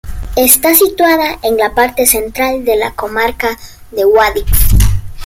Está 0.35 0.73
situada 0.73 1.37
en 1.43 1.57
la 1.57 1.75
parte 1.75 2.07
central 2.07 2.65
de 2.65 2.75
la 2.75 2.89
comarca 2.95 3.55
de 3.91 4.03
Guadix. 4.03 4.47